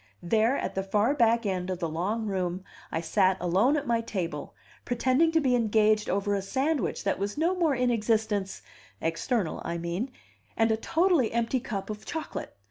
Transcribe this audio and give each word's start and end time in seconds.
There, 0.23 0.57
at 0.57 0.73
the 0.73 0.81
far 0.81 1.13
back 1.13 1.45
end 1.45 1.69
of 1.69 1.77
the 1.77 1.87
long 1.87 2.25
room, 2.25 2.63
I 2.91 3.01
sat 3.01 3.37
alone 3.39 3.77
at 3.77 3.85
my 3.85 4.01
table, 4.01 4.55
pretending 4.83 5.31
to 5.33 5.39
be 5.39 5.53
engaged 5.55 6.09
over 6.09 6.33
a 6.33 6.41
sandwich 6.41 7.03
that 7.03 7.19
was 7.19 7.37
no 7.37 7.53
more 7.53 7.75
in 7.75 7.91
existence 7.91 8.63
external, 8.99 9.61
I 9.63 9.77
mean 9.77 10.09
and 10.57 10.71
a 10.71 10.75
totally 10.77 11.31
empty 11.31 11.59
cup 11.59 11.91
of 11.91 12.03
chocolate. 12.03 12.55